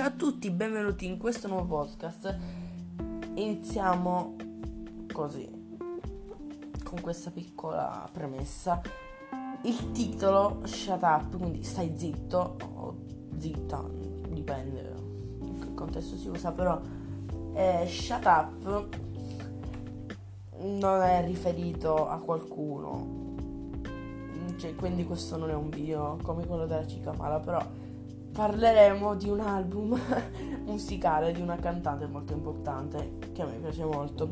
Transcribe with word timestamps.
Ciao 0.00 0.08
a 0.08 0.12
tutti, 0.12 0.50
benvenuti 0.50 1.04
in 1.04 1.18
questo 1.18 1.46
nuovo 1.46 1.76
podcast. 1.76 2.34
Iniziamo 3.34 4.34
così, 5.12 5.46
con 6.82 7.02
questa 7.02 7.30
piccola 7.30 8.08
premessa. 8.10 8.80
Il 9.64 9.92
titolo 9.92 10.62
Shut 10.64 11.02
Up, 11.02 11.36
quindi 11.36 11.62
stai 11.64 11.92
zitto 11.98 12.56
o 12.76 12.96
zitta, 13.36 13.84
dipende 14.30 14.94
in 15.42 15.60
che 15.60 15.74
contesto 15.74 16.16
si 16.16 16.28
usa, 16.28 16.50
però 16.50 16.80
eh, 17.52 17.86
Shut 17.86 18.24
Up 18.24 18.88
non 20.60 21.02
è 21.02 21.22
riferito 21.26 22.08
a 22.08 22.16
qualcuno. 22.20 23.18
Cioè, 24.56 24.74
quindi 24.76 25.04
questo 25.04 25.36
non 25.36 25.50
è 25.50 25.54
un 25.54 25.68
video 25.68 26.16
come 26.22 26.46
quello 26.46 26.64
della 26.64 26.86
Cicamala, 26.86 27.38
però 27.38 27.62
parleremo 28.32 29.14
di 29.16 29.28
un 29.28 29.40
album 29.40 29.98
musicale 30.64 31.32
di 31.32 31.40
una 31.40 31.56
cantante 31.56 32.06
molto 32.06 32.32
importante 32.32 33.18
che 33.32 33.42
a 33.42 33.46
me 33.46 33.56
piace 33.56 33.84
molto. 33.84 34.28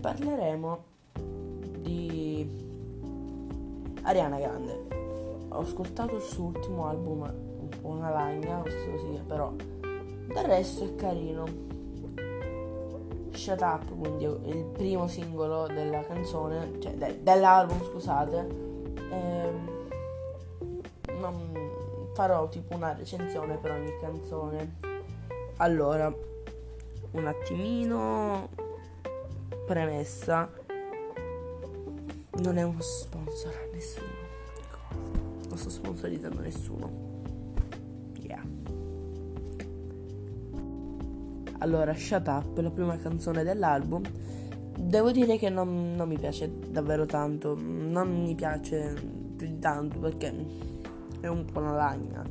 Parleremo 0.00 0.84
di 1.78 2.46
Ariana 4.02 4.38
Grande. 4.38 5.00
Ho 5.48 5.60
ascoltato 5.60 6.16
il 6.16 6.22
suo 6.22 6.46
ultimo 6.46 6.88
album, 6.88 7.20
un 7.22 7.68
po' 7.68 7.88
una 7.88 8.10
lagna, 8.10 8.56
questo 8.60 8.98
sì, 8.98 9.20
però 9.26 9.52
del 9.52 10.44
resto 10.44 10.84
è 10.84 10.94
carino. 10.94 11.70
Shut 13.32 13.60
Up, 13.60 13.84
quindi 13.98 14.24
il 14.24 14.64
primo 14.72 15.08
singolo 15.08 15.66
della 15.66 16.02
canzone, 16.02 16.78
cioè 16.80 16.92
de- 16.94 17.22
dell'album, 17.22 17.82
scusate. 17.82 18.46
Ehm, 19.10 19.70
non 21.18 21.52
farò 22.14 22.48
tipo 22.48 22.74
una 22.74 22.92
recensione 22.92 23.56
per 23.56 23.72
ogni 23.72 23.96
canzone. 24.00 24.76
Allora, 25.56 26.14
un 27.12 27.26
attimino 27.26 28.48
premessa. 29.66 30.50
Non 32.34 32.56
è 32.56 32.62
uno 32.62 32.80
sponsor 32.80 33.54
a 33.54 33.74
nessuno. 33.74 34.20
Non 35.48 35.56
sto 35.56 35.70
sponsorizzando 35.70 36.40
nessuno. 36.40 36.90
Yeah. 38.20 38.42
Allora, 41.58 41.94
Shut 41.94 42.26
Up, 42.26 42.58
la 42.58 42.70
prima 42.70 42.96
canzone 42.96 43.42
dell'album. 43.42 44.02
Devo 44.78 45.12
dire 45.12 45.36
che 45.36 45.48
non, 45.50 45.94
non 45.94 46.08
mi 46.08 46.18
piace 46.18 46.50
davvero 46.70 47.06
tanto. 47.06 47.54
Non 47.54 48.22
mi 48.22 48.34
piace 48.34 48.94
più 49.36 49.46
di 49.46 49.58
tanto 49.58 49.98
perché 49.98 50.34
è 51.22 51.28
un 51.28 51.44
po' 51.44 51.60
una 51.60 51.74
lagna. 51.74 52.22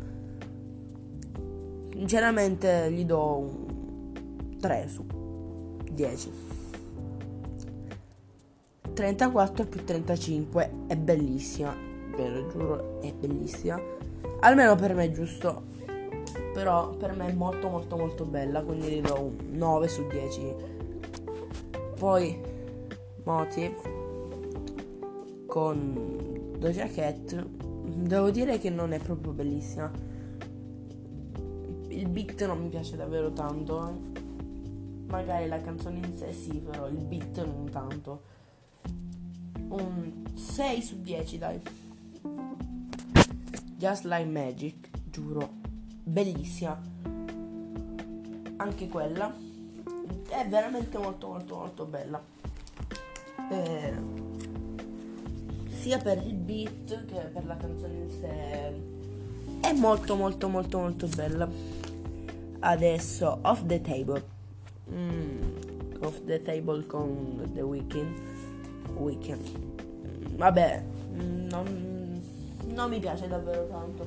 Sinceramente 1.92 2.92
gli 2.92 3.06
do 3.06 3.38
un 3.38 4.58
3 4.59 4.88
su 4.88 5.06
10. 5.92 6.31
34 8.94 9.66
più 9.66 9.83
35 9.83 10.72
è 10.88 10.98
bellissima, 10.98 11.73
ve 12.16 12.30
lo 12.30 12.48
giuro, 12.48 13.02
è 13.02 13.14
bellissima. 13.14 13.80
Almeno 14.42 14.75
per 14.75 14.94
me 14.94 15.05
è 15.05 15.11
giusto, 15.11 15.64
però 16.53 16.89
per 16.89 17.16
me 17.16 17.30
è 17.30 17.33
molto 17.33 17.70
molto 17.70 17.95
molto 17.95 18.26
bella, 18.26 18.61
quindi 18.61 18.88
gli 18.88 19.02
do 19.02 19.20
un 19.22 19.38
9 19.52 19.88
su 19.88 20.05
10. 20.08 20.55
Poi 21.98 22.42
Motive 23.23 24.00
con 25.45 26.55
Doja 26.58 26.88
Cat 26.88 27.48
devo 27.94 28.30
dire 28.31 28.58
che 28.59 28.70
non 28.70 28.94
è 28.94 29.00
proprio 29.00 29.31
bellissima. 29.31 29.92
Il 31.88 32.08
beat 32.08 32.45
non 32.45 32.61
mi 32.61 32.70
piace 32.70 32.95
davvero 32.95 33.31
tanto. 33.31 34.09
Magari 35.08 35.48
la 35.48 35.61
canzone 35.61 35.98
in 35.98 36.17
sé 36.17 36.33
sì, 36.33 36.58
però 36.60 36.88
il 36.88 36.98
beat 36.98 37.45
non 37.45 37.70
tanto. 37.70 38.23
Un 39.70 40.23
6 40.33 40.82
su 40.82 41.02
10, 41.02 41.38
dai. 41.38 41.61
Just 43.77 44.05
Like 44.05 44.30
Magic, 44.30 44.89
giuro, 45.10 45.49
bellissima. 46.04 46.80
Anche 48.58 48.87
quella 48.87 49.33
è 50.30 50.48
veramente 50.48 50.98
molto 50.98 51.27
molto 51.27 51.55
molto 51.55 51.86
bella. 51.86 52.23
Eh, 53.49 54.30
sia 55.81 55.97
per 55.97 56.23
il 56.23 56.36
beat 56.36 57.05
che 57.05 57.19
per 57.33 57.43
la 57.45 57.58
canzone 57.58 57.93
in 57.95 58.09
sé. 58.11 59.67
È 59.67 59.73
molto 59.73 60.15
molto 60.15 60.47
molto 60.47 60.77
molto 60.77 61.08
bella. 61.08 61.49
Adesso 62.59 63.39
off 63.42 63.65
the 63.65 63.81
table. 63.81 64.23
Mm, 64.92 65.37
off 66.02 66.21
the 66.25 66.39
table 66.43 66.86
con 66.86 67.49
The 67.52 67.61
Weeknd. 67.61 68.15
Weeknd. 68.95 70.36
Vabbè 70.36 70.83
non, 71.49 72.21
non 72.75 72.89
mi 72.89 72.99
piace 72.99 73.27
davvero 73.27 73.67
tanto. 73.67 74.03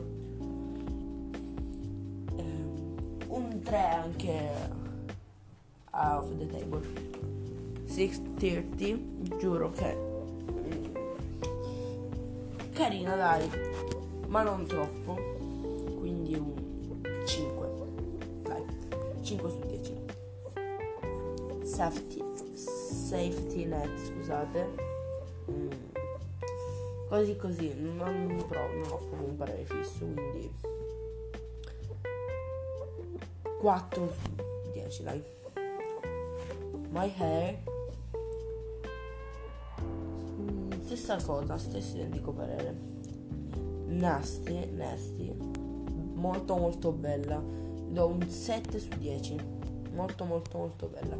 Eh, 2.37 3.27
un 3.27 3.61
3 3.65 3.79
anche 3.79 4.51
off 5.91 6.29
the 6.39 6.47
table. 6.47 6.83
630 7.87 9.39
giuro 9.39 9.71
che 9.73 10.14
carina 12.75 13.15
dai. 13.15 13.49
Ma 14.27 14.43
non 14.43 14.67
troppo. 14.67 15.15
Quindi 15.99 16.35
un 16.35 16.53
5 17.25 17.69
dai 18.43 18.63
5 19.23 19.51
su 19.51 19.59
10 19.61 20.05
safety 21.65 22.23
safety 22.55 23.65
net 23.65 23.89
scusate. 23.97 24.93
Mm. 25.51 25.71
così 27.09 27.37
così. 27.37 27.75
Non, 27.75 28.45
però, 28.49 28.67
non 28.67 28.91
ho 28.91 28.97
proprio 28.97 29.29
un 29.29 29.37
parere 29.37 29.65
fisso 29.65 30.05
quindi 30.05 30.53
4 33.61 34.13
su 34.13 34.71
10 34.73 35.03
dai. 35.03 35.23
My 36.91 37.13
hair 37.19 37.59
stessa 40.95 41.17
cosa, 41.25 41.59
stesso 41.59 41.97
identico 41.97 42.33
parere. 42.33 42.93
Nasty, 43.87 44.71
nasty, 44.71 45.35
molto 46.15 46.57
molto 46.57 46.93
bella. 46.93 47.43
Do 47.89 48.07
un 48.07 48.29
7 48.29 48.79
su 48.79 48.89
10. 48.99 49.37
Molto 49.93 50.25
molto 50.25 50.59
molto 50.59 50.87
bella. 50.89 51.17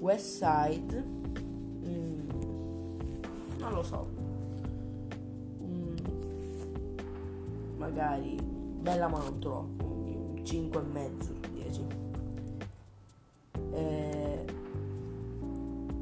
West 0.00 0.44
Side. 0.44 1.04
Mm, 1.86 2.28
non 3.58 3.72
lo 3.72 3.82
so. 3.82 4.06
Mm, 5.62 5.96
magari 7.76 8.36
bella 8.40 9.08
ma 9.08 9.18
non 9.18 9.38
troppo. 9.40 9.84
Un 9.84 10.40
5 10.44 10.80
e 10.80 10.84
mezzo 10.84 11.34
su 11.42 11.50
10. 11.52 11.86
Eh, 13.72 14.44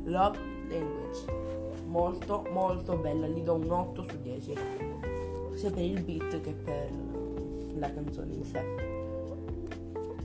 love 0.05 0.39
Language 0.69 1.64
molto 1.95 2.45
molto 2.51 2.97
bella, 2.97 3.29
gli 3.29 3.41
do 3.41 3.55
un 3.55 3.71
8 3.71 4.03
su 4.03 4.21
10, 4.21 4.55
sia 5.55 5.71
per 5.71 5.85
il 5.85 6.03
beat 6.03 6.41
che 6.41 6.53
per 6.53 6.91
la 7.77 7.95
canzone 7.95 8.35
in 8.35 8.45
sé. 8.45 8.65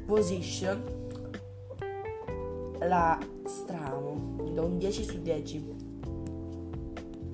Position, 0.03 0.81
la 2.79 3.19
stramo, 3.45 4.35
gli 4.43 4.49
do 4.49 4.65
un 4.65 4.79
10 4.79 5.03
su 5.03 5.21
10, 5.21 5.75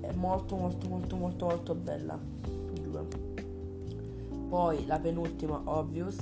è 0.01 0.11
molto 0.15 0.57
molto 0.57 0.89
molto 0.89 1.15
molto 1.15 1.45
molto 1.45 1.73
bella. 1.73 2.19
Poi 4.49 4.85
la 4.85 4.99
penultima, 4.99 5.61
Obvious, 5.63 6.17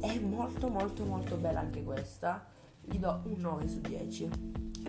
è 0.00 0.18
molto 0.18 0.68
molto 0.68 1.04
molto 1.04 1.36
bella 1.36 1.60
anche 1.60 1.82
questa, 1.82 2.46
gli 2.82 2.98
do 2.98 3.22
un 3.24 3.40
9 3.40 3.68
su 3.68 3.80
10. 3.80 4.28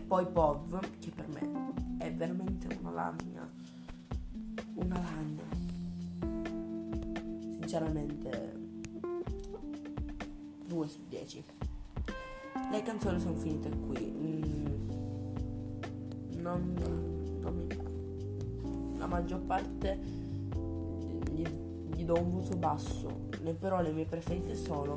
Poi 0.07 0.25
Pov, 0.27 0.79
che 0.99 1.11
per 1.11 1.27
me 1.27 1.73
è 1.97 2.11
veramente 2.13 2.67
una 2.79 2.91
lagna. 2.91 3.49
Una 4.75 4.99
lagna. 4.99 5.43
Sinceramente 7.59 8.53
2 10.67 10.87
su 10.87 10.99
10. 11.07 11.43
Le 12.71 12.81
canzoni 12.83 13.19
sono 13.19 13.35
finite 13.35 13.69
qui. 13.69 14.11
Mm, 14.11 14.89
non, 16.41 16.73
non, 17.39 17.55
mi 17.55 17.65
piace. 17.65 18.97
La 18.97 19.05
maggior 19.07 19.41
parte 19.41 19.99
gli, 21.31 21.47
gli, 21.95 22.03
do 22.03 22.19
un 22.19 22.31
voto 22.31 22.55
basso. 22.57 23.29
Però 23.59 23.81
le 23.81 23.91
mie 23.91 24.05
preferite 24.05 24.55
sono 24.55 24.95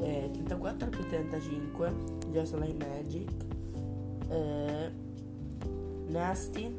eh, 0.00 0.30
34 0.32 0.88
più 0.88 1.06
35, 1.06 1.92
Just 2.30 2.54
Like 2.54 2.86
Magic. 2.86 3.30
Eh, 4.28 4.90
nasty, 6.08 6.74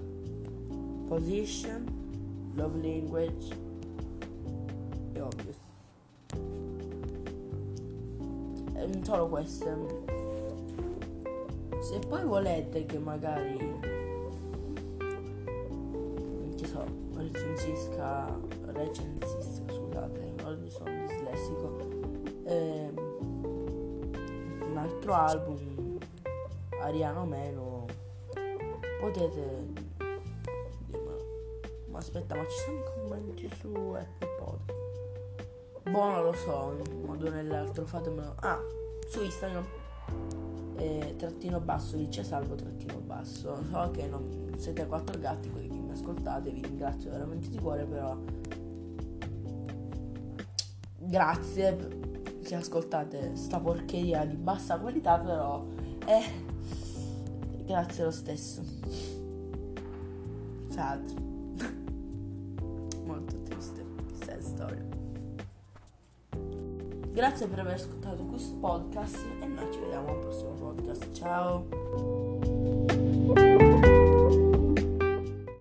position, 1.08 1.86
love 2.56 2.80
language 2.82 3.56
e 5.14 5.22
obvious. 5.22 5.58
non 8.92 9.04
solo 9.04 9.28
queste. 9.28 9.78
Se 11.82 12.00
poi 12.08 12.24
volete 12.24 12.86
che 12.86 12.98
magari 12.98 13.58
che 16.56 16.66
so, 16.66 16.86
recensisca 17.16 18.38
recensisca, 18.66 19.64
scusate, 19.74 20.34
oggi 20.44 20.70
sono 20.70 20.90
dislessico. 21.08 21.78
Eh, 22.46 22.99
altro 24.80 25.14
album 25.14 25.98
Ariano 26.82 27.26
meno 27.26 27.86
potete 29.00 29.88
ma 31.90 31.98
aspetta 31.98 32.36
ma 32.36 32.44
ci 32.44 32.58
sono 32.66 32.82
commenti 32.94 33.50
su 33.60 33.68
Apple 33.68 34.28
Podcast 34.38 34.80
boh 35.90 36.10
non 36.12 36.24
lo 36.24 36.34
so 36.34 36.76
in 36.78 36.94
un 36.94 37.02
modo 37.06 37.28
o 37.28 37.30
nell'altro 37.30 37.86
fatemelo. 37.86 38.36
Ah 38.40 38.60
su 39.08 39.24
Instagram 39.24 39.66
eh, 40.78 41.16
trattino 41.18 41.60
basso 41.60 41.98
dice 41.98 42.24
salvo 42.24 42.56
trattino 42.56 43.00
basso. 43.00 43.58
So 43.70 43.92
che 43.92 44.08
non 44.08 44.54
siete 44.58 44.86
quattro 44.86 45.20
gatti 45.20 45.50
quelli 45.50 45.68
che 45.68 45.78
mi 45.78 45.92
ascoltate 45.92 46.52
vi 46.52 46.62
ringrazio 46.62 47.10
veramente 47.10 47.50
di 47.50 47.58
cuore 47.58 47.86
però 47.86 48.16
grazie 51.00 52.09
che 52.50 52.56
ascoltate 52.56 53.36
sta 53.36 53.60
porcheria 53.60 54.26
di 54.26 54.36
bassa 54.36 54.80
qualità 54.80 55.20
però 55.20 55.64
eh 56.08 56.24
grazie 57.64 58.06
lo 58.06 58.10
stesso. 58.10 58.64
Sad 60.72 61.14
molto 63.06 63.44
triste 63.44 63.86
sad 64.24 64.40
story 64.40 64.82
grazie 67.12 67.46
per 67.46 67.60
aver 67.60 67.74
ascoltato 67.74 68.24
questo 68.24 68.56
podcast 68.56 69.24
e 69.42 69.46
noi 69.46 69.72
ci 69.72 69.80
vediamo 69.82 70.08
al 70.10 70.18
prossimo 70.18 70.54
podcast. 70.54 71.12
Ciao 71.12 71.68